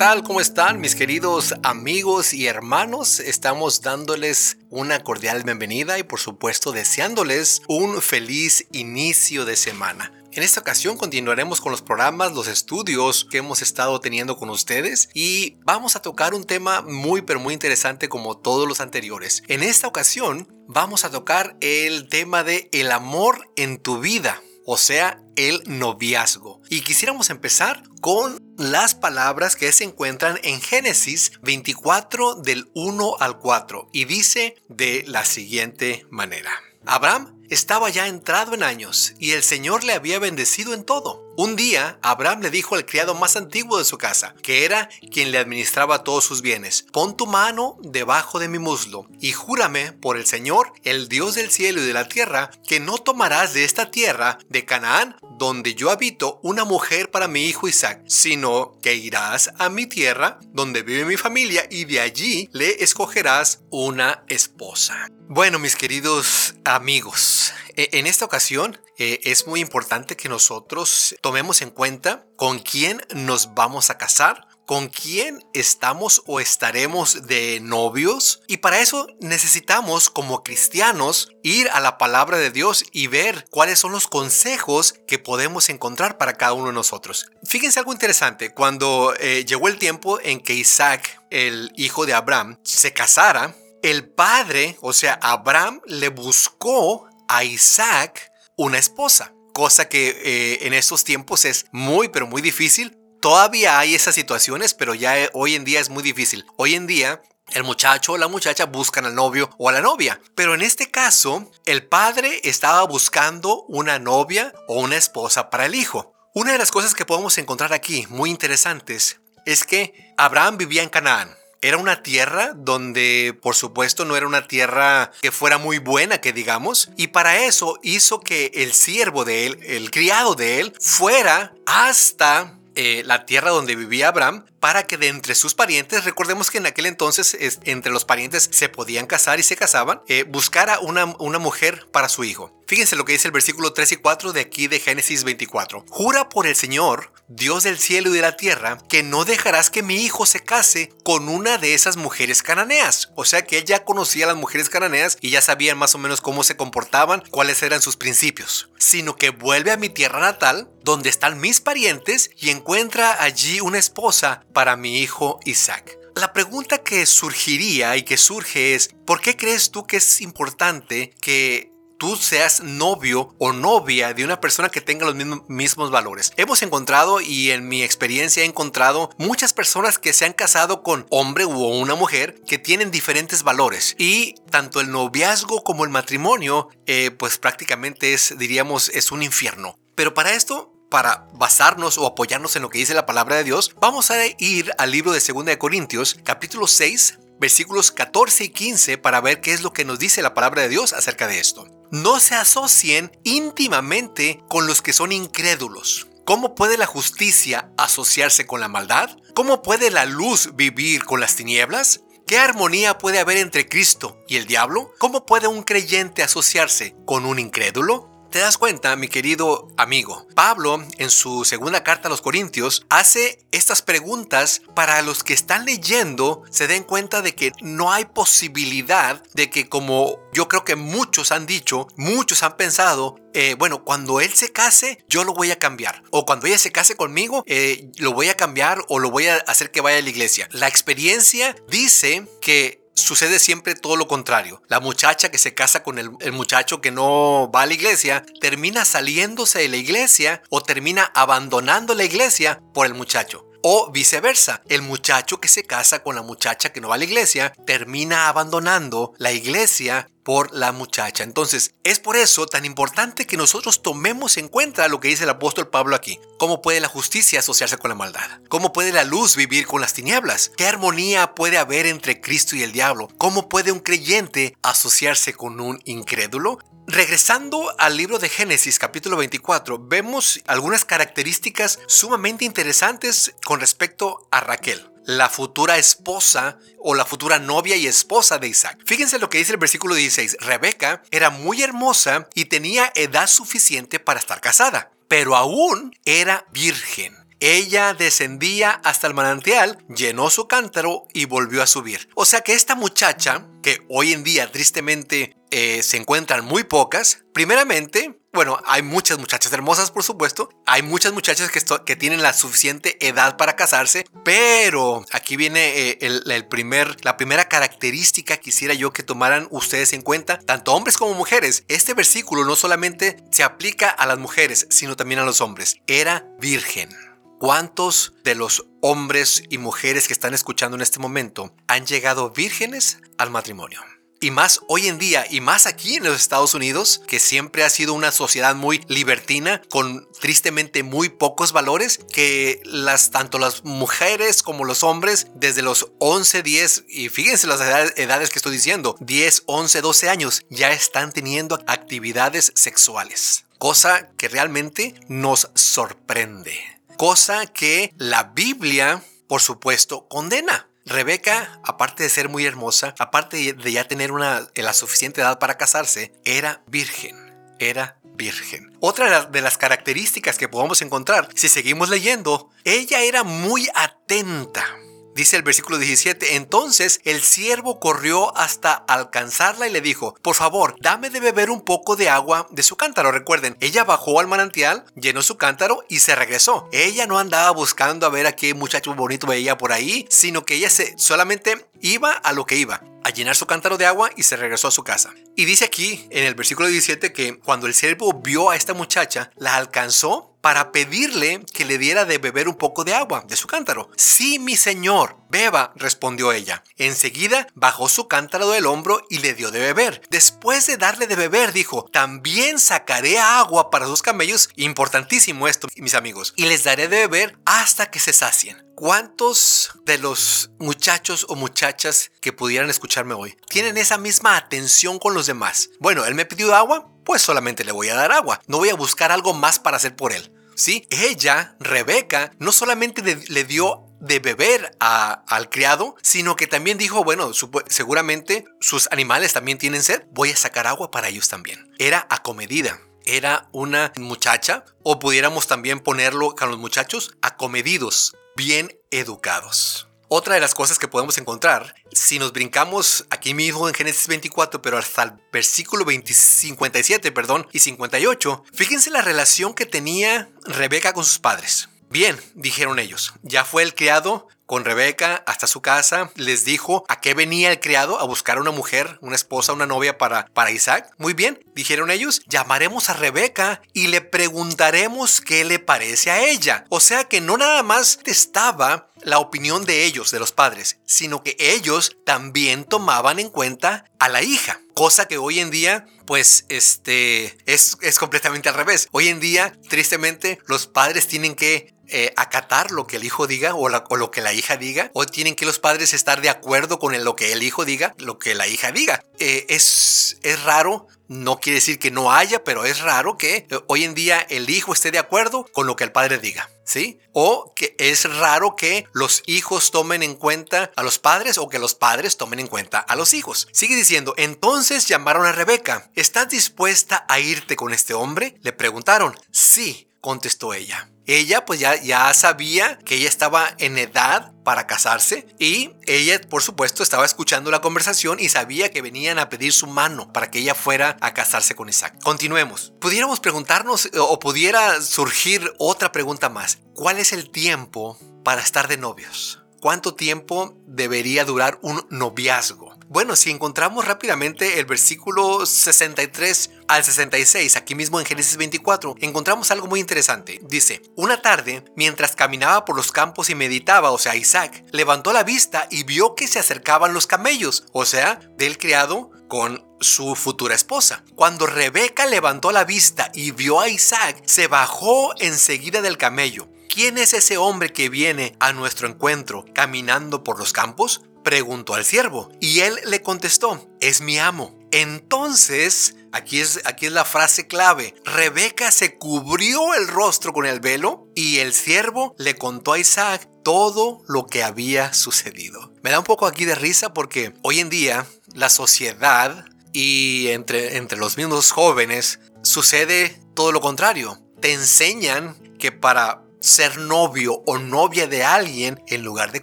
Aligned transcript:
tal? 0.00 0.22
¿Cómo 0.22 0.40
están 0.40 0.80
mis 0.80 0.94
queridos 0.94 1.52
amigos 1.62 2.32
y 2.32 2.46
hermanos? 2.46 3.20
Estamos 3.20 3.82
dándoles 3.82 4.56
una 4.70 5.04
cordial 5.04 5.42
bienvenida 5.42 5.98
y 5.98 6.04
por 6.04 6.18
supuesto 6.18 6.72
deseándoles 6.72 7.60
un 7.68 8.00
feliz 8.00 8.66
inicio 8.72 9.44
de 9.44 9.56
semana. 9.56 10.10
En 10.32 10.42
esta 10.42 10.62
ocasión 10.62 10.96
continuaremos 10.96 11.60
con 11.60 11.70
los 11.70 11.82
programas, 11.82 12.32
los 12.32 12.48
estudios 12.48 13.26
que 13.30 13.36
hemos 13.36 13.60
estado 13.60 14.00
teniendo 14.00 14.38
con 14.38 14.48
ustedes 14.48 15.10
y 15.12 15.58
vamos 15.66 15.96
a 15.96 16.00
tocar 16.00 16.32
un 16.32 16.44
tema 16.44 16.80
muy 16.80 17.20
pero 17.20 17.38
muy 17.38 17.52
interesante 17.52 18.08
como 18.08 18.38
todos 18.38 18.66
los 18.66 18.80
anteriores. 18.80 19.42
En 19.48 19.62
esta 19.62 19.86
ocasión 19.86 20.48
vamos 20.66 21.04
a 21.04 21.10
tocar 21.10 21.58
el 21.60 22.08
tema 22.08 22.42
de 22.42 22.70
el 22.72 22.90
amor 22.90 23.52
en 23.54 23.76
tu 23.76 24.00
vida 24.00 24.40
o 24.72 24.76
sea, 24.76 25.20
el 25.34 25.64
noviazgo. 25.66 26.62
Y 26.68 26.82
quisiéramos 26.82 27.28
empezar 27.30 27.82
con 28.00 28.38
las 28.56 28.94
palabras 28.94 29.56
que 29.56 29.72
se 29.72 29.82
encuentran 29.82 30.38
en 30.44 30.60
Génesis 30.60 31.32
24 31.42 32.36
del 32.36 32.70
1 32.74 33.16
al 33.18 33.40
4 33.40 33.90
y 33.92 34.04
dice 34.04 34.62
de 34.68 35.02
la 35.08 35.24
siguiente 35.24 36.06
manera. 36.08 36.52
Abraham 36.86 37.42
estaba 37.50 37.90
ya 37.90 38.06
entrado 38.06 38.54
en 38.54 38.62
años 38.62 39.14
y 39.18 39.32
el 39.32 39.42
Señor 39.42 39.82
le 39.82 39.92
había 39.92 40.20
bendecido 40.20 40.72
en 40.72 40.84
todo. 40.84 41.29
Un 41.42 41.56
día, 41.56 41.98
Abraham 42.02 42.42
le 42.42 42.50
dijo 42.50 42.74
al 42.74 42.84
criado 42.84 43.14
más 43.14 43.34
antiguo 43.34 43.78
de 43.78 43.86
su 43.86 43.96
casa, 43.96 44.34
que 44.42 44.66
era 44.66 44.90
quien 45.10 45.32
le 45.32 45.38
administraba 45.38 46.04
todos 46.04 46.22
sus 46.22 46.42
bienes, 46.42 46.84
pon 46.92 47.16
tu 47.16 47.26
mano 47.26 47.78
debajo 47.80 48.38
de 48.38 48.48
mi 48.48 48.58
muslo 48.58 49.06
y 49.22 49.32
júrame 49.32 49.92
por 49.92 50.18
el 50.18 50.26
Señor, 50.26 50.74
el 50.84 51.08
Dios 51.08 51.36
del 51.36 51.50
cielo 51.50 51.80
y 51.80 51.86
de 51.86 51.94
la 51.94 52.06
tierra, 52.06 52.50
que 52.68 52.78
no 52.78 52.98
tomarás 52.98 53.54
de 53.54 53.64
esta 53.64 53.90
tierra 53.90 54.36
de 54.50 54.66
Canaán, 54.66 55.16
donde 55.38 55.74
yo 55.74 55.90
habito, 55.90 56.40
una 56.42 56.66
mujer 56.66 57.10
para 57.10 57.26
mi 57.26 57.46
hijo 57.46 57.68
Isaac, 57.68 58.02
sino 58.06 58.78
que 58.82 58.96
irás 58.96 59.50
a 59.58 59.70
mi 59.70 59.86
tierra, 59.86 60.40
donde 60.52 60.82
vive 60.82 61.06
mi 61.06 61.16
familia, 61.16 61.66
y 61.70 61.86
de 61.86 62.00
allí 62.00 62.50
le 62.52 62.84
escogerás 62.84 63.62
una 63.70 64.24
esposa. 64.28 65.08
Bueno, 65.32 65.58
mis 65.58 65.76
queridos 65.76 66.56
amigos, 66.64 67.54
en 67.92 68.06
esta 68.06 68.24
ocasión 68.24 68.80
eh, 68.98 69.20
es 69.24 69.46
muy 69.46 69.60
importante 69.60 70.16
que 70.16 70.28
nosotros 70.28 71.14
tomemos 71.20 71.62
en 71.62 71.70
cuenta 71.70 72.26
con 72.36 72.58
quién 72.58 73.00
nos 73.14 73.54
vamos 73.54 73.90
a 73.90 73.98
casar, 73.98 74.48
con 74.66 74.88
quién 74.88 75.44
estamos 75.52 76.22
o 76.26 76.38
estaremos 76.38 77.26
de 77.26 77.58
novios. 77.60 78.42
Y 78.46 78.58
para 78.58 78.80
eso 78.80 79.08
necesitamos 79.20 80.10
como 80.10 80.44
cristianos 80.44 81.32
ir 81.42 81.68
a 81.70 81.80
la 81.80 81.98
palabra 81.98 82.38
de 82.38 82.50
Dios 82.50 82.84
y 82.92 83.08
ver 83.08 83.46
cuáles 83.50 83.78
son 83.80 83.92
los 83.92 84.06
consejos 84.06 84.94
que 85.08 85.18
podemos 85.18 85.68
encontrar 85.70 86.18
para 86.18 86.34
cada 86.34 86.52
uno 86.52 86.68
de 86.68 86.72
nosotros. 86.72 87.30
Fíjense 87.44 87.80
algo 87.80 87.92
interesante, 87.92 88.54
cuando 88.54 89.12
eh, 89.18 89.44
llegó 89.44 89.66
el 89.66 89.76
tiempo 89.76 90.20
en 90.22 90.40
que 90.40 90.54
Isaac, 90.54 91.20
el 91.30 91.72
hijo 91.76 92.06
de 92.06 92.14
Abraham, 92.14 92.58
se 92.62 92.92
casara, 92.92 93.56
el 93.82 94.08
padre, 94.08 94.76
o 94.82 94.92
sea, 94.92 95.18
Abraham 95.22 95.80
le 95.86 96.10
buscó 96.10 97.09
a 97.30 97.44
Isaac 97.44 98.30
una 98.56 98.78
esposa, 98.78 99.32
cosa 99.54 99.88
que 99.88 100.08
eh, 100.22 100.66
en 100.66 100.74
estos 100.74 101.04
tiempos 101.04 101.46
es 101.46 101.66
muy, 101.72 102.08
pero 102.08 102.26
muy 102.26 102.42
difícil 102.42 103.00
Todavía 103.20 103.78
hay 103.78 103.94
esas 103.94 104.14
situaciones, 104.14 104.72
pero 104.72 104.94
ya 104.94 105.18
eh, 105.18 105.28
hoy 105.34 105.54
en 105.54 105.64
día 105.64 105.78
es 105.78 105.90
muy 105.90 106.02
difícil. 106.02 106.46
Hoy 106.56 106.74
en 106.74 106.86
día 106.86 107.20
el 107.52 107.64
muchacho 107.64 108.12
o 108.12 108.18
la 108.18 108.28
muchacha 108.28 108.64
buscan 108.64 109.04
al 109.04 109.14
novio 109.14 109.50
o 109.58 109.68
a 109.68 109.72
la 109.72 109.82
novia. 109.82 110.18
Pero 110.34 110.54
en 110.54 110.62
este 110.62 110.90
caso, 110.90 111.50
el 111.66 111.86
padre 111.86 112.40
estaba 112.44 112.82
buscando 112.84 113.64
una 113.64 113.98
novia 113.98 114.54
o 114.68 114.80
una 114.80 114.96
esposa 114.96 115.50
para 115.50 115.66
el 115.66 115.74
hijo. 115.74 116.14
Una 116.34 116.52
de 116.52 116.58
las 116.58 116.70
cosas 116.70 116.94
que 116.94 117.04
podemos 117.04 117.36
encontrar 117.36 117.74
aquí, 117.74 118.06
muy 118.08 118.30
interesantes, 118.30 119.20
es 119.44 119.64
que 119.64 120.14
Abraham 120.16 120.56
vivía 120.56 120.82
en 120.82 120.88
Canaán. 120.88 121.36
Era 121.62 121.76
una 121.76 122.02
tierra 122.02 122.54
donde, 122.56 123.38
por 123.42 123.54
supuesto, 123.54 124.06
no 124.06 124.16
era 124.16 124.26
una 124.26 124.48
tierra 124.48 125.10
que 125.20 125.30
fuera 125.30 125.58
muy 125.58 125.78
buena, 125.78 126.18
que 126.18 126.32
digamos, 126.32 126.90
y 126.96 127.08
para 127.08 127.44
eso 127.44 127.78
hizo 127.82 128.20
que 128.20 128.50
el 128.54 128.72
siervo 128.72 129.26
de 129.26 129.46
él, 129.46 129.58
el 129.64 129.90
criado 129.90 130.34
de 130.34 130.60
él, 130.60 130.72
fuera 130.80 131.52
hasta 131.66 132.58
eh, 132.76 133.02
la 133.04 133.26
tierra 133.26 133.50
donde 133.50 133.76
vivía 133.76 134.08
Abraham 134.08 134.46
para 134.60 134.86
que 134.86 134.98
de 134.98 135.08
entre 135.08 135.34
sus 135.34 135.54
parientes, 135.54 136.04
recordemos 136.04 136.50
que 136.50 136.58
en 136.58 136.66
aquel 136.66 136.86
entonces 136.86 137.36
entre 137.64 137.90
los 137.90 138.04
parientes 138.04 138.48
se 138.52 138.68
podían 138.68 139.06
casar 139.06 139.40
y 139.40 139.42
se 139.42 139.56
casaban, 139.56 140.02
eh, 140.06 140.24
buscara 140.24 140.78
una, 140.80 141.06
una 141.18 141.38
mujer 141.38 141.88
para 141.90 142.08
su 142.08 142.24
hijo. 142.24 142.60
Fíjense 142.70 142.94
lo 142.94 143.04
que 143.04 143.14
dice 143.14 143.26
el 143.26 143.32
versículo 143.32 143.72
3 143.72 143.90
y 143.90 143.96
4 143.96 144.32
de 144.32 144.42
aquí 144.42 144.68
de 144.68 144.78
Génesis 144.78 145.24
24. 145.24 145.84
Jura 145.88 146.28
por 146.28 146.46
el 146.46 146.54
Señor, 146.54 147.12
Dios 147.26 147.64
del 147.64 147.80
cielo 147.80 148.10
y 148.10 148.12
de 148.12 148.22
la 148.22 148.36
tierra, 148.36 148.78
que 148.88 149.02
no 149.02 149.24
dejarás 149.24 149.70
que 149.70 149.82
mi 149.82 149.96
hijo 150.04 150.24
se 150.24 150.38
case 150.38 150.92
con 151.02 151.28
una 151.28 151.58
de 151.58 151.74
esas 151.74 151.96
mujeres 151.96 152.44
cananeas. 152.44 153.10
O 153.16 153.24
sea 153.24 153.44
que 153.44 153.58
él 153.58 153.64
ya 153.64 153.84
conocía 153.84 154.26
a 154.26 154.28
las 154.28 154.36
mujeres 154.36 154.70
cananeas 154.70 155.18
y 155.20 155.30
ya 155.30 155.42
sabían 155.42 155.78
más 155.78 155.96
o 155.96 155.98
menos 155.98 156.20
cómo 156.20 156.44
se 156.44 156.56
comportaban, 156.56 157.24
cuáles 157.30 157.60
eran 157.64 157.82
sus 157.82 157.96
principios. 157.96 158.70
Sino 158.78 159.16
que 159.16 159.30
vuelve 159.30 159.72
a 159.72 159.76
mi 159.76 159.88
tierra 159.88 160.20
natal, 160.20 160.70
donde 160.84 161.08
están 161.08 161.40
mis 161.40 161.60
parientes, 161.60 162.30
y 162.36 162.50
encuentra 162.50 163.20
allí 163.20 163.60
una 163.60 163.78
esposa 163.78 164.44
para 164.52 164.76
mi 164.76 164.98
hijo 164.98 165.40
Isaac. 165.44 165.98
La 166.16 166.32
pregunta 166.32 166.78
que 166.78 167.06
surgiría 167.06 167.96
y 167.96 168.02
que 168.02 168.16
surge 168.16 168.74
es, 168.74 168.90
¿por 169.06 169.20
qué 169.20 169.36
crees 169.36 169.70
tú 169.70 169.86
que 169.86 169.98
es 169.98 170.20
importante 170.20 171.14
que 171.20 171.70
tú 172.00 172.16
seas 172.16 172.62
novio 172.62 173.34
o 173.38 173.52
novia 173.52 174.14
de 174.14 174.24
una 174.24 174.40
persona 174.40 174.70
que 174.70 174.80
tenga 174.80 175.04
los 175.04 175.14
mismos, 175.14 175.90
valores. 175.90 176.32
Hemos 176.38 176.62
encontrado 176.62 177.20
y 177.20 177.50
en 177.50 177.68
mi 177.68 177.82
experiencia 177.82 178.42
he 178.42 178.46
encontrado 178.46 179.10
muchas 179.18 179.52
personas 179.52 179.98
que 179.98 180.14
se 180.14 180.24
han 180.24 180.32
casado 180.32 180.82
con 180.82 181.06
hombre 181.10 181.44
u 181.44 181.62
una 181.62 181.94
mujer 181.94 182.40
que 182.46 182.56
tienen 182.56 182.90
diferentes 182.90 183.42
valores 183.42 183.96
y 183.98 184.34
tanto 184.50 184.80
el 184.80 184.90
noviazgo 184.90 185.62
como 185.62 185.84
el 185.84 185.90
matrimonio 185.90 186.68
eh, 186.86 187.10
pues 187.10 187.36
prácticamente 187.36 188.14
es 188.14 188.34
diríamos 188.38 188.88
es 188.88 189.12
un 189.12 189.22
infierno. 189.22 189.78
Pero 189.94 190.14
para 190.14 190.32
esto 190.32 190.72
para 190.90 191.28
basarnos 191.32 191.96
o 191.96 192.06
apoyarnos 192.06 192.56
en 192.56 192.62
lo 192.62 192.68
que 192.68 192.78
dice 192.78 192.94
la 192.94 193.06
palabra 193.06 193.36
de 193.36 193.44
Dios, 193.44 193.74
vamos 193.80 194.10
a 194.10 194.16
ir 194.38 194.72
al 194.76 194.90
libro 194.90 195.12
de 195.12 195.20
2 195.20 195.44
de 195.46 195.56
Corintios, 195.56 196.16
capítulo 196.24 196.66
6, 196.66 197.20
versículos 197.38 197.92
14 197.92 198.44
y 198.44 198.48
15 198.50 198.98
para 198.98 199.20
ver 199.20 199.40
qué 199.40 199.52
es 199.52 199.62
lo 199.62 199.72
que 199.72 199.84
nos 199.84 199.98
dice 199.98 200.20
la 200.20 200.34
palabra 200.34 200.62
de 200.62 200.68
Dios 200.68 200.92
acerca 200.92 201.26
de 201.26 201.38
esto. 201.38 201.66
No 201.90 202.20
se 202.20 202.34
asocien 202.34 203.10
íntimamente 203.24 204.42
con 204.48 204.66
los 204.66 204.82
que 204.82 204.92
son 204.92 205.12
incrédulos. 205.12 206.08
¿Cómo 206.26 206.54
puede 206.54 206.76
la 206.76 206.86
justicia 206.86 207.70
asociarse 207.78 208.46
con 208.46 208.60
la 208.60 208.68
maldad? 208.68 209.10
¿Cómo 209.34 209.62
puede 209.62 209.90
la 209.90 210.04
luz 210.04 210.50
vivir 210.54 211.04
con 211.04 211.20
las 211.20 211.34
tinieblas? 211.34 212.02
¿Qué 212.26 212.38
armonía 212.38 212.98
puede 212.98 213.18
haber 213.18 213.38
entre 213.38 213.68
Cristo 213.68 214.22
y 214.28 214.36
el 214.36 214.46
diablo? 214.46 214.92
¿Cómo 214.98 215.26
puede 215.26 215.48
un 215.48 215.62
creyente 215.62 216.22
asociarse 216.22 216.94
con 217.04 217.26
un 217.26 217.38
incrédulo? 217.38 218.09
Te 218.30 218.38
das 218.38 218.58
cuenta, 218.58 218.94
mi 218.94 219.08
querido 219.08 219.66
amigo, 219.76 220.24
Pablo 220.36 220.86
en 220.98 221.10
su 221.10 221.44
segunda 221.44 221.82
carta 221.82 222.06
a 222.06 222.10
los 222.10 222.20
Corintios 222.20 222.86
hace 222.88 223.40
estas 223.50 223.82
preguntas 223.82 224.62
para 224.76 225.02
los 225.02 225.24
que 225.24 225.34
están 225.34 225.64
leyendo 225.64 226.44
se 226.48 226.68
den 226.68 226.84
cuenta 226.84 227.22
de 227.22 227.34
que 227.34 227.50
no 227.60 227.92
hay 227.92 228.04
posibilidad 228.04 229.20
de 229.34 229.50
que 229.50 229.68
como 229.68 230.20
yo 230.32 230.46
creo 230.46 230.64
que 230.64 230.76
muchos 230.76 231.32
han 231.32 231.44
dicho, 231.44 231.88
muchos 231.96 232.44
han 232.44 232.56
pensado, 232.56 233.16
eh, 233.34 233.56
bueno, 233.58 233.82
cuando 233.82 234.20
él 234.20 234.32
se 234.32 234.52
case, 234.52 235.04
yo 235.08 235.24
lo 235.24 235.34
voy 235.34 235.50
a 235.50 235.58
cambiar. 235.58 236.04
O 236.12 236.24
cuando 236.24 236.46
ella 236.46 236.58
se 236.58 236.70
case 236.70 236.94
conmigo, 236.94 237.42
eh, 237.48 237.90
lo 237.98 238.12
voy 238.12 238.28
a 238.28 238.36
cambiar 238.36 238.84
o 238.86 239.00
lo 239.00 239.10
voy 239.10 239.26
a 239.26 239.38
hacer 239.38 239.72
que 239.72 239.80
vaya 239.80 239.98
a 239.98 240.02
la 240.02 240.08
iglesia. 240.08 240.48
La 240.52 240.68
experiencia 240.68 241.56
dice 241.68 242.28
que 242.40 242.80
sucede 243.00 243.38
siempre 243.38 243.74
todo 243.74 243.96
lo 243.96 244.06
contrario. 244.06 244.62
La 244.68 244.80
muchacha 244.80 245.30
que 245.30 245.38
se 245.38 245.54
casa 245.54 245.82
con 245.82 245.98
el, 245.98 246.10
muchacho 246.32 246.80
que 246.80 246.90
no 246.90 247.50
va 247.54 247.62
a 247.62 247.66
la 247.66 247.74
iglesia 247.74 248.24
termina 248.40 248.84
saliéndose 248.84 249.60
de 249.60 249.68
la 249.68 249.76
iglesia 249.76 250.42
o 250.50 250.62
termina 250.62 251.10
abandonando 251.14 251.94
la 251.94 252.04
iglesia 252.04 252.60
por 252.72 252.86
el 252.86 252.94
muchacho. 252.94 253.46
O 253.62 253.90
viceversa, 253.90 254.62
el 254.68 254.80
muchacho 254.80 255.38
que 255.38 255.48
se 255.48 255.64
casa 255.64 256.02
con 256.02 256.14
la 256.14 256.22
muchacha 256.22 256.72
que 256.72 256.80
no 256.80 256.88
va 256.88 256.94
a 256.94 256.98
la 256.98 257.04
iglesia 257.04 257.52
termina 257.66 258.28
abandonando 258.28 259.12
la 259.18 259.32
iglesia 259.32 260.08
por 260.22 260.52
la 260.52 260.72
muchacha. 260.72 261.24
Entonces, 261.24 261.74
es 261.84 261.98
por 261.98 262.16
eso 262.16 262.46
tan 262.46 262.64
importante 262.64 263.26
que 263.26 263.36
nosotros 263.36 263.82
tomemos 263.82 264.36
en 264.36 264.48
cuenta 264.48 264.88
lo 264.88 265.00
que 265.00 265.08
dice 265.08 265.24
el 265.24 265.30
apóstol 265.30 265.68
Pablo 265.68 265.96
aquí. 265.96 266.18
¿Cómo 266.38 266.62
puede 266.62 266.80
la 266.80 266.88
justicia 266.88 267.40
asociarse 267.40 267.78
con 267.78 267.88
la 267.88 267.94
maldad? 267.94 268.40
¿Cómo 268.48 268.72
puede 268.72 268.92
la 268.92 269.04
luz 269.04 269.36
vivir 269.36 269.66
con 269.66 269.80
las 269.80 269.94
tinieblas? 269.94 270.52
¿Qué 270.56 270.66
armonía 270.66 271.34
puede 271.34 271.58
haber 271.58 271.86
entre 271.86 272.20
Cristo 272.20 272.56
y 272.56 272.62
el 272.62 272.72
diablo? 272.72 273.08
¿Cómo 273.18 273.48
puede 273.48 273.72
un 273.72 273.80
creyente 273.80 274.56
asociarse 274.62 275.32
con 275.34 275.60
un 275.60 275.80
incrédulo? 275.84 276.58
Regresando 276.86 277.72
al 277.78 277.96
libro 277.96 278.18
de 278.18 278.28
Génesis 278.28 278.80
capítulo 278.80 279.16
24, 279.16 279.78
vemos 279.78 280.40
algunas 280.46 280.84
características 280.84 281.78
sumamente 281.86 282.44
interesantes 282.44 283.36
con 283.44 283.60
respecto 283.60 284.26
a 284.32 284.40
Raquel, 284.40 284.90
la 285.04 285.28
futura 285.28 285.78
esposa 285.78 286.58
o 286.78 286.94
la 286.94 287.04
futura 287.04 287.38
novia 287.38 287.76
y 287.76 287.86
esposa 287.86 288.38
de 288.38 288.48
Isaac. 288.48 288.78
Fíjense 288.84 289.18
lo 289.18 289.30
que 289.30 289.38
dice 289.38 289.52
el 289.52 289.58
versículo 289.58 289.94
16. 289.94 290.38
Rebeca 290.40 291.02
era 291.10 291.30
muy 291.30 291.62
hermosa 291.62 292.28
y 292.34 292.46
tenía 292.46 292.92
edad 292.94 293.26
suficiente 293.26 293.98
para 293.98 294.20
estar 294.20 294.40
casada, 294.40 294.92
pero 295.08 295.36
aún 295.36 295.94
era 296.04 296.46
virgen. 296.52 297.16
Ella 297.40 297.94
descendía 297.94 298.72
hasta 298.84 299.06
el 299.06 299.14
manantial, 299.14 299.78
llenó 299.88 300.28
su 300.28 300.46
cántaro 300.46 301.06
y 301.14 301.24
volvió 301.24 301.62
a 301.62 301.66
subir. 301.66 302.10
O 302.14 302.26
sea 302.26 302.42
que 302.42 302.52
esta 302.52 302.74
muchacha, 302.74 303.46
que 303.62 303.82
hoy 303.88 304.12
en 304.12 304.24
día 304.24 304.52
tristemente 304.52 305.36
eh, 305.50 305.82
se 305.82 305.96
encuentran 305.96 306.44
muy 306.44 306.64
pocas, 306.64 307.24
primeramente 307.32 308.19
bueno, 308.32 308.60
hay 308.64 308.82
muchas 308.82 309.18
muchachas 309.18 309.52
hermosas, 309.52 309.90
por 309.90 310.04
supuesto. 310.04 310.50
Hay 310.66 310.82
muchas 310.82 311.12
muchachas 311.12 311.50
que, 311.50 311.60
que 311.84 311.96
tienen 311.96 312.22
la 312.22 312.32
suficiente 312.32 312.96
edad 313.06 313.36
para 313.36 313.56
casarse. 313.56 314.04
Pero 314.24 315.04
aquí 315.10 315.36
viene 315.36 315.90
eh, 315.90 315.98
el, 316.00 316.46
primer, 316.46 317.04
la 317.04 317.16
primera 317.16 317.48
característica 317.48 318.36
que 318.36 318.42
quisiera 318.42 318.74
yo 318.74 318.92
que 318.92 319.02
tomaran 319.02 319.48
ustedes 319.50 319.92
en 319.92 320.02
cuenta, 320.02 320.38
tanto 320.38 320.74
hombres 320.74 320.96
como 320.96 321.14
mujeres. 321.14 321.64
Este 321.68 321.94
versículo 321.94 322.44
no 322.44 322.56
solamente 322.56 323.16
se 323.30 323.42
aplica 323.42 323.90
a 323.90 324.06
las 324.06 324.18
mujeres, 324.18 324.66
sino 324.70 324.96
también 324.96 325.20
a 325.20 325.24
los 325.24 325.40
hombres. 325.40 325.76
Era 325.86 326.26
virgen. 326.38 326.90
¿Cuántos 327.38 328.12
de 328.22 328.34
los 328.34 328.66
hombres 328.82 329.44
y 329.48 329.58
mujeres 329.58 330.06
que 330.06 330.12
están 330.12 330.34
escuchando 330.34 330.76
en 330.76 330.82
este 330.82 330.98
momento 330.98 331.54
han 331.68 331.86
llegado 331.86 332.30
vírgenes 332.30 332.98
al 333.18 333.30
matrimonio? 333.30 333.80
Y 334.22 334.30
más 334.30 334.60
hoy 334.68 334.86
en 334.86 334.98
día, 334.98 335.24
y 335.30 335.40
más 335.40 335.64
aquí 335.64 335.96
en 335.96 336.04
los 336.04 336.20
Estados 336.20 336.52
Unidos, 336.52 337.00
que 337.06 337.18
siempre 337.18 337.64
ha 337.64 337.70
sido 337.70 337.94
una 337.94 338.12
sociedad 338.12 338.54
muy 338.54 338.84
libertina, 338.86 339.62
con 339.70 340.06
tristemente 340.20 340.82
muy 340.82 341.08
pocos 341.08 341.52
valores, 341.52 341.98
que 342.12 342.60
las, 342.66 343.10
tanto 343.10 343.38
las 343.38 343.64
mujeres 343.64 344.42
como 344.42 344.66
los 344.66 344.82
hombres, 344.82 345.28
desde 345.34 345.62
los 345.62 345.92
11, 346.00 346.42
10, 346.42 346.84
y 346.86 347.08
fíjense 347.08 347.46
las 347.46 347.62
edades 347.96 348.28
que 348.28 348.38
estoy 348.38 348.52
diciendo, 348.52 348.94
10, 349.00 349.44
11, 349.46 349.80
12 349.80 350.10
años, 350.10 350.42
ya 350.50 350.70
están 350.70 351.12
teniendo 351.12 351.58
actividades 351.66 352.52
sexuales. 352.54 353.46
Cosa 353.56 354.10
que 354.18 354.28
realmente 354.28 354.94
nos 355.08 355.50
sorprende. 355.54 356.58
Cosa 356.98 357.46
que 357.46 357.94
la 357.96 358.24
Biblia, 358.24 359.02
por 359.28 359.40
supuesto, 359.40 360.06
condena. 360.08 360.69
Rebeca, 360.86 361.60
aparte 361.64 362.02
de 362.02 362.08
ser 362.08 362.28
muy 362.28 362.46
hermosa, 362.46 362.94
aparte 362.98 363.52
de 363.52 363.72
ya 363.72 363.86
tener 363.86 364.12
una, 364.12 364.48
la 364.54 364.72
suficiente 364.72 365.20
edad 365.20 365.38
para 365.38 365.56
casarse, 365.56 366.12
era 366.24 366.62
virgen. 366.66 367.16
Era 367.58 367.98
virgen. 368.02 368.76
Otra 368.80 369.26
de 369.26 369.40
las 369.40 369.58
características 369.58 370.38
que 370.38 370.48
podemos 370.48 370.82
encontrar, 370.82 371.28
si 371.34 371.48
seguimos 371.48 371.90
leyendo, 371.90 372.50
ella 372.64 373.00
era 373.00 373.22
muy 373.22 373.68
atenta 373.74 374.66
Dice 375.14 375.36
el 375.36 375.42
versículo 375.42 375.78
17, 375.78 376.36
entonces 376.36 377.00
el 377.04 377.20
siervo 377.20 377.80
corrió 377.80 378.36
hasta 378.36 378.72
alcanzarla 378.72 379.68
y 379.68 379.72
le 379.72 379.80
dijo, 379.80 380.14
por 380.22 380.34
favor, 380.34 380.76
dame 380.80 381.10
de 381.10 381.20
beber 381.20 381.50
un 381.50 381.62
poco 381.62 381.96
de 381.96 382.08
agua 382.08 382.46
de 382.50 382.62
su 382.62 382.76
cántaro. 382.76 383.10
Recuerden, 383.12 383.56
ella 383.60 383.84
bajó 383.84 384.20
al 384.20 384.28
manantial, 384.28 384.84
llenó 384.94 385.22
su 385.22 385.36
cántaro 385.36 385.84
y 385.88 386.00
se 386.00 386.14
regresó. 386.14 386.68
Ella 386.72 387.06
no 387.06 387.18
andaba 387.18 387.50
buscando 387.50 388.06
a 388.06 388.10
ver 388.10 388.26
a 388.26 388.32
qué 388.32 388.54
muchacho 388.54 388.94
bonito 388.94 389.26
veía 389.26 389.58
por 389.58 389.72
ahí, 389.72 390.06
sino 390.10 390.44
que 390.44 390.54
ella 390.54 390.70
se, 390.70 390.96
solamente 390.96 391.66
iba 391.80 392.12
a 392.12 392.32
lo 392.32 392.46
que 392.46 392.56
iba 392.56 392.82
a 393.04 393.10
llenar 393.10 393.36
su 393.36 393.46
cántaro 393.46 393.78
de 393.78 393.86
agua 393.86 394.10
y 394.16 394.22
se 394.22 394.36
regresó 394.36 394.68
a 394.68 394.72
su 394.72 394.84
casa. 394.84 395.14
Y 395.36 395.44
dice 395.44 395.64
aquí 395.64 396.06
en 396.10 396.24
el 396.24 396.34
versículo 396.34 396.68
17 396.68 397.12
que 397.12 397.38
cuando 397.38 397.66
el 397.66 397.74
siervo 397.74 398.12
vio 398.14 398.50
a 398.50 398.56
esta 398.56 398.74
muchacha, 398.74 399.30
la 399.36 399.56
alcanzó 399.56 400.30
para 400.40 400.72
pedirle 400.72 401.44
que 401.52 401.64
le 401.64 401.78
diera 401.78 402.04
de 402.04 402.18
beber 402.18 402.48
un 402.48 402.56
poco 402.56 402.84
de 402.84 402.94
agua 402.94 403.24
de 403.26 403.36
su 403.36 403.46
cántaro. 403.46 403.90
Sí, 403.96 404.38
mi 404.38 404.56
señor, 404.56 405.16
beba, 405.28 405.72
respondió 405.76 406.32
ella. 406.32 406.64
Enseguida 406.76 407.46
bajó 407.54 407.88
su 407.88 408.08
cántaro 408.08 408.48
del 408.50 408.66
hombro 408.66 409.02
y 409.10 409.18
le 409.18 409.34
dio 409.34 409.50
de 409.50 409.60
beber. 409.60 410.02
Después 410.10 410.66
de 410.66 410.76
darle 410.76 411.06
de 411.06 411.16
beber, 411.16 411.52
dijo, 411.52 411.86
también 411.92 412.58
sacaré 412.58 413.18
agua 413.18 413.70
para 413.70 413.86
sus 413.86 414.02
camellos, 414.02 414.50
importantísimo 414.56 415.48
esto, 415.48 415.68
mis 415.76 415.94
amigos, 415.94 416.32
y 416.36 416.46
les 416.46 416.64
daré 416.64 416.88
de 416.88 417.06
beber 417.06 417.38
hasta 417.44 417.90
que 417.90 418.00
se 418.00 418.12
sacien. 418.12 418.69
¿Cuántos 418.80 419.72
de 419.84 419.98
los 419.98 420.52
muchachos 420.58 421.26
o 421.28 421.34
muchachas 421.34 422.12
que 422.22 422.32
pudieran 422.32 422.70
escucharme 422.70 423.12
hoy 423.12 423.36
tienen 423.50 423.76
esa 423.76 423.98
misma 423.98 424.38
atención 424.38 424.98
con 424.98 425.12
los 425.12 425.26
demás? 425.26 425.68
Bueno, 425.80 426.06
él 426.06 426.14
me 426.14 426.24
pidió 426.24 426.54
agua, 426.54 426.88
pues 427.04 427.20
solamente 427.20 427.62
le 427.62 427.72
voy 427.72 427.90
a 427.90 427.94
dar 427.94 428.10
agua. 428.10 428.40
No 428.46 428.56
voy 428.56 428.70
a 428.70 428.74
buscar 428.74 429.12
algo 429.12 429.34
más 429.34 429.58
para 429.58 429.76
hacer 429.76 429.96
por 429.96 430.14
él. 430.14 430.32
¿Sí? 430.56 430.86
Ella, 430.88 431.56
Rebeca, 431.60 432.32
no 432.38 432.52
solamente 432.52 433.02
le, 433.02 433.44
dio 433.44 433.84
de 434.00 434.18
beber 434.18 434.74
al 434.80 435.50
criado, 435.50 435.94
sino 436.00 436.34
que 436.34 436.46
también 436.46 436.78
dijo, 436.78 437.04
bueno, 437.04 437.32
seguramente 437.66 438.46
sus 438.62 438.88
animales 438.92 439.34
también 439.34 439.58
tienen 439.58 439.82
sed, 439.82 440.04
voy 440.12 440.30
a 440.30 440.36
sacar 440.38 440.66
agua 440.66 440.90
para 440.90 441.08
ellos 441.08 441.28
también. 441.28 441.70
Era 441.78 442.06
acomedida. 442.08 442.80
Era 443.04 443.50
una 443.52 443.92
muchacha, 443.98 444.64
o 444.82 444.98
pudiéramos 444.98 445.46
también 445.46 445.80
ponerlo 445.80 446.34
con 446.34 446.48
los 446.48 446.58
muchachos, 446.58 447.14
acomedidos 447.20 448.14
bien 448.40 448.74
educados. 448.90 449.86
Otra 450.08 450.34
de 450.34 450.40
las 450.40 450.54
cosas 450.54 450.78
que 450.78 450.88
podemos 450.88 451.18
encontrar, 451.18 451.74
si 451.92 452.18
nos 452.18 452.32
brincamos 452.32 453.04
aquí 453.10 453.34
mismo 453.34 453.68
en 453.68 453.74
Génesis 453.74 454.08
24, 454.08 454.62
pero 454.62 454.78
hasta 454.78 455.02
el 455.02 455.12
versículo 455.30 455.84
57, 455.86 457.12
perdón, 457.12 457.46
y 457.52 457.58
58, 457.58 458.44
fíjense 458.52 458.90
la 458.90 459.02
relación 459.02 459.52
que 459.52 459.66
tenía 459.66 460.30
Rebeca 460.44 460.94
con 460.94 461.04
sus 461.04 461.18
padres. 461.18 461.68
Bien, 461.90 462.18
dijeron 462.34 462.78
ellos, 462.78 463.12
ya 463.22 463.44
fue 463.44 463.62
el 463.62 463.74
criado 463.74 464.26
con 464.50 464.64
Rebeca 464.64 465.22
hasta 465.28 465.46
su 465.46 465.62
casa, 465.62 466.10
les 466.16 466.44
dijo 466.44 466.84
a 466.88 467.00
qué 467.00 467.14
venía 467.14 467.52
el 467.52 467.60
criado, 467.60 468.00
a 468.00 468.04
buscar 468.04 468.40
una 468.40 468.50
mujer, 468.50 468.98
una 469.00 469.14
esposa, 469.14 469.52
una 469.52 469.64
novia 469.64 469.96
para, 469.96 470.26
para 470.34 470.50
Isaac. 470.50 470.90
Muy 470.98 471.14
bien, 471.14 471.38
dijeron 471.54 471.88
ellos, 471.88 472.20
llamaremos 472.26 472.90
a 472.90 472.94
Rebeca 472.94 473.62
y 473.74 473.86
le 473.86 474.00
preguntaremos 474.00 475.20
qué 475.20 475.44
le 475.44 475.60
parece 475.60 476.10
a 476.10 476.24
ella. 476.24 476.64
O 476.68 476.80
sea 476.80 477.04
que 477.04 477.20
no 477.20 477.36
nada 477.36 477.62
más 477.62 478.00
estaba 478.06 478.88
la 479.02 479.20
opinión 479.20 479.64
de 479.66 479.84
ellos, 479.84 480.10
de 480.10 480.18
los 480.18 480.32
padres, 480.32 480.78
sino 480.84 481.22
que 481.22 481.36
ellos 481.38 481.96
también 482.04 482.64
tomaban 482.64 483.20
en 483.20 483.30
cuenta 483.30 483.84
a 484.00 484.08
la 484.08 484.22
hija. 484.22 484.60
Cosa 484.74 485.06
que 485.06 485.18
hoy 485.18 485.38
en 485.38 485.50
día, 485.50 485.86
pues, 486.06 486.46
este, 486.48 487.38
es, 487.46 487.76
es 487.82 487.98
completamente 488.00 488.48
al 488.48 488.56
revés. 488.56 488.88
Hoy 488.90 489.08
en 489.08 489.20
día, 489.20 489.52
tristemente, 489.68 490.40
los 490.46 490.66
padres 490.66 491.06
tienen 491.06 491.34
que 491.34 491.72
eh, 491.90 492.12
acatar 492.16 492.70
lo 492.70 492.86
que 492.86 492.96
el 492.96 493.04
hijo 493.04 493.26
diga 493.26 493.54
o, 493.54 493.68
lo 493.68 494.10
que 494.10 494.20
la 494.20 494.32
hija 494.32 494.56
diga, 494.56 494.90
o 494.94 495.06
tienen 495.06 495.34
que 495.34 495.46
los 495.46 495.58
padres 495.58 495.92
estar 495.92 496.20
de 496.20 496.30
acuerdo 496.30 496.78
con 496.78 497.02
lo 497.04 497.16
que 497.16 497.32
el 497.32 497.42
hijo 497.42 497.64
diga, 497.64 497.94
lo 497.98 498.18
que 498.18 498.34
la 498.34 498.46
hija 498.46 498.72
diga. 498.72 499.04
Eh, 499.18 499.46
es, 499.48 500.18
es 500.22 500.42
raro 500.42 500.86
no 501.10 501.40
quiere 501.40 501.56
decir 501.56 501.80
que 501.80 501.90
no 501.90 502.12
haya, 502.12 502.44
pero 502.44 502.64
es 502.64 502.82
raro 502.82 503.18
que 503.18 503.48
eh, 503.50 503.60
hoy 503.66 503.82
en 503.82 503.94
día 503.94 504.20
el 504.30 504.48
hijo 504.48 504.72
esté 504.72 504.92
de 504.92 505.00
acuerdo 505.00 505.44
con 505.52 505.66
lo 505.66 505.74
que 505.74 505.82
el 505.82 505.90
padre 505.90 506.18
diga. 506.18 506.48
¿Sí? 506.64 507.00
O 507.12 507.52
que 507.56 507.74
es 507.78 508.04
raro 508.18 508.54
que 508.54 508.86
los 508.92 509.24
hijos 509.26 509.72
tomen 509.72 510.04
en 510.04 510.14
cuenta 510.14 510.70
a 510.76 510.84
los 510.84 511.00
padres 511.00 511.36
o 511.36 511.48
que 511.48 511.58
los 511.58 511.74
padres 511.74 512.16
tomen 512.16 512.38
en 512.38 512.46
cuenta 512.46 512.78
a 512.78 512.94
los 512.94 513.12
hijos. 513.12 513.48
Sigue 513.50 513.74
diciendo, 513.74 514.14
entonces 514.16 514.86
llamaron 514.86 515.26
a 515.26 515.32
Rebeca. 515.32 515.90
¿Estás 515.96 516.28
dispuesta 516.28 517.04
a 517.08 517.18
irte 517.18 517.56
con 517.56 517.74
este 517.74 517.92
hombre? 517.92 518.36
Le 518.42 518.52
preguntaron. 518.52 519.18
Sí, 519.32 519.88
contestó 520.00 520.54
ella. 520.54 520.88
Ella 521.10 521.44
pues 521.44 521.58
ya, 521.58 521.74
ya 521.74 522.14
sabía 522.14 522.78
que 522.84 522.94
ella 522.94 523.08
estaba 523.08 523.52
en 523.58 523.78
edad 523.78 524.32
para 524.44 524.68
casarse 524.68 525.26
y 525.40 525.72
ella 525.88 526.20
por 526.20 526.40
supuesto 526.40 526.84
estaba 526.84 527.04
escuchando 527.04 527.50
la 527.50 527.60
conversación 527.60 528.20
y 528.20 528.28
sabía 528.28 528.70
que 528.70 528.80
venían 528.80 529.18
a 529.18 529.28
pedir 529.28 529.52
su 529.52 529.66
mano 529.66 530.12
para 530.12 530.30
que 530.30 530.38
ella 530.38 530.54
fuera 530.54 530.96
a 531.00 531.12
casarse 531.12 531.56
con 531.56 531.68
Isaac. 531.68 532.00
Continuemos. 532.04 532.74
Pudiéramos 532.80 533.18
preguntarnos 533.18 533.86
eh, 533.86 533.90
o 533.98 534.20
pudiera 534.20 534.80
surgir 534.80 535.52
otra 535.58 535.90
pregunta 535.90 536.28
más. 536.28 536.58
¿Cuál 536.74 537.00
es 537.00 537.12
el 537.12 537.28
tiempo 537.28 537.98
para 538.22 538.40
estar 538.40 538.68
de 538.68 538.76
novios? 538.76 539.42
¿Cuánto 539.58 539.96
tiempo 539.96 540.54
debería 540.68 541.24
durar 541.24 541.58
un 541.62 541.84
noviazgo? 541.90 542.69
Bueno, 542.92 543.14
si 543.14 543.30
encontramos 543.30 543.84
rápidamente 543.84 544.58
el 544.58 544.66
versículo 544.66 545.46
63 545.46 546.50
al 546.66 546.82
66, 546.82 547.54
aquí 547.54 547.76
mismo 547.76 548.00
en 548.00 548.04
Génesis 548.04 548.36
24, 548.36 548.96
encontramos 548.98 549.52
algo 549.52 549.68
muy 549.68 549.78
interesante. 549.78 550.40
Dice, 550.42 550.82
una 550.96 551.22
tarde, 551.22 551.62
mientras 551.76 552.16
caminaba 552.16 552.64
por 552.64 552.74
los 552.74 552.90
campos 552.90 553.30
y 553.30 553.36
meditaba, 553.36 553.92
o 553.92 553.98
sea, 553.98 554.16
Isaac, 554.16 554.64
levantó 554.72 555.12
la 555.12 555.22
vista 555.22 555.68
y 555.70 555.84
vio 555.84 556.16
que 556.16 556.26
se 556.26 556.40
acercaban 556.40 556.92
los 556.92 557.06
camellos, 557.06 557.64
o 557.72 557.84
sea, 557.84 558.18
del 558.36 558.58
criado 558.58 559.12
con 559.28 559.64
su 559.78 560.16
futura 560.16 560.56
esposa. 560.56 561.04
Cuando 561.14 561.46
Rebeca 561.46 562.06
levantó 562.06 562.50
la 562.50 562.64
vista 562.64 563.12
y 563.14 563.30
vio 563.30 563.60
a 563.60 563.68
Isaac, 563.68 564.20
se 564.26 564.48
bajó 564.48 565.14
enseguida 565.20 565.80
del 565.80 565.96
camello. 565.96 566.48
¿Quién 566.68 566.98
es 566.98 567.14
ese 567.14 567.36
hombre 567.36 567.72
que 567.72 567.88
viene 567.88 568.36
a 568.38 568.52
nuestro 568.52 568.88
encuentro 568.88 569.44
caminando 569.54 570.24
por 570.24 570.38
los 570.38 570.52
campos? 570.52 571.02
Preguntó 571.22 571.74
al 571.74 571.84
siervo. 571.84 572.30
Y 572.40 572.60
él 572.60 572.78
le 572.86 573.02
contestó, 573.02 573.68
es 573.80 574.00
mi 574.00 574.18
amo. 574.18 574.58
Entonces, 574.72 575.96
aquí 576.12 576.40
es, 576.40 576.60
aquí 576.64 576.86
es 576.86 576.92
la 576.92 577.04
frase 577.04 577.46
clave, 577.46 577.94
Rebeca 578.04 578.70
se 578.70 578.96
cubrió 578.98 579.74
el 579.74 579.88
rostro 579.88 580.32
con 580.32 580.46
el 580.46 580.60
velo 580.60 581.08
y 581.14 581.38
el 581.38 581.52
siervo 581.52 582.14
le 582.18 582.36
contó 582.36 582.74
a 582.74 582.78
Isaac 582.78 583.28
todo 583.42 584.02
lo 584.06 584.26
que 584.26 584.42
había 584.42 584.92
sucedido. 584.92 585.72
Me 585.82 585.90
da 585.90 585.98
un 585.98 586.04
poco 586.04 586.26
aquí 586.26 586.44
de 586.44 586.54
risa 586.54 586.92
porque 586.92 587.34
hoy 587.42 587.60
en 587.60 587.68
día 587.68 588.06
la 588.34 588.48
sociedad 588.48 589.44
y 589.72 590.28
entre, 590.28 590.76
entre 590.76 590.98
los 590.98 591.16
mismos 591.16 591.50
jóvenes 591.50 592.20
sucede 592.42 593.20
todo 593.34 593.52
lo 593.52 593.60
contrario. 593.60 594.18
Te 594.40 594.52
enseñan 594.52 595.36
que 595.58 595.72
para 595.72 596.22
ser 596.40 596.78
novio 596.78 597.42
o 597.46 597.58
novia 597.58 598.06
de 598.06 598.24
alguien, 598.24 598.82
en 598.86 599.02
lugar 599.02 599.32
de 599.32 599.42